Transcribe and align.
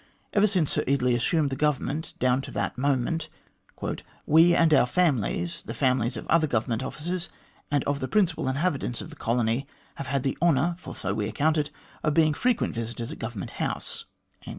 Ever 0.33 0.47
since 0.47 0.71
Sir 0.71 0.83
Eardley 0.87 1.13
assumed 1.13 1.51
the 1.51 1.55
Government 1.55 2.15
down 2.17 2.41
to 2.41 2.51
that 2.53 2.75
moment," 2.75 3.29
we 4.25 4.55
and 4.55 4.73
our 4.73 4.87
families, 4.87 5.61
the 5.67 5.75
families 5.75 6.17
of 6.17 6.25
the 6.25 6.33
other 6.33 6.47
Government 6.47 6.81
officers, 6.81 7.29
and 7.69 7.83
of 7.83 7.99
the 7.99 8.07
principal 8.07 8.49
inhabitants 8.49 9.01
of 9.01 9.11
the 9.11 9.15
colony, 9.15 9.67
have 9.97 10.07
had 10.07 10.23
the 10.23 10.39
honour 10.41 10.75
(for 10.79 10.95
so 10.95 11.13
we 11.13 11.27
account 11.29 11.59
it) 11.59 11.69
of 12.01 12.15
being 12.15 12.33
frequent 12.33 12.73
visitors 12.73 13.11
at 13.11 13.19
Government 13.19 13.51
House." 13.51 14.05